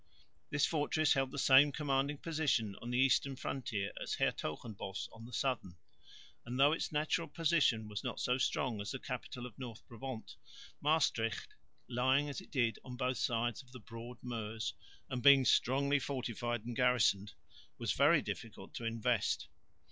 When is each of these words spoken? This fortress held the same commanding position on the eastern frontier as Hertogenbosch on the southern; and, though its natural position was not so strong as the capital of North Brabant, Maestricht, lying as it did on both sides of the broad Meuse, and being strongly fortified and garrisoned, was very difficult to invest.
This 0.49 0.65
fortress 0.65 1.13
held 1.13 1.29
the 1.29 1.37
same 1.37 1.71
commanding 1.71 2.17
position 2.17 2.75
on 2.81 2.89
the 2.89 2.97
eastern 2.97 3.35
frontier 3.35 3.91
as 4.01 4.15
Hertogenbosch 4.15 5.07
on 5.13 5.25
the 5.25 5.31
southern; 5.31 5.75
and, 6.43 6.59
though 6.59 6.71
its 6.71 6.91
natural 6.91 7.27
position 7.27 7.87
was 7.87 8.03
not 8.03 8.19
so 8.19 8.39
strong 8.39 8.81
as 8.81 8.89
the 8.89 8.97
capital 8.97 9.45
of 9.45 9.59
North 9.59 9.87
Brabant, 9.87 10.37
Maestricht, 10.81 11.53
lying 11.87 12.29
as 12.29 12.41
it 12.41 12.49
did 12.49 12.79
on 12.83 12.97
both 12.97 13.17
sides 13.19 13.61
of 13.61 13.71
the 13.73 13.79
broad 13.79 14.17
Meuse, 14.23 14.73
and 15.07 15.21
being 15.21 15.45
strongly 15.45 15.99
fortified 15.99 16.65
and 16.65 16.75
garrisoned, 16.75 17.33
was 17.77 17.91
very 17.93 18.23
difficult 18.23 18.73
to 18.73 18.85
invest. 18.85 19.49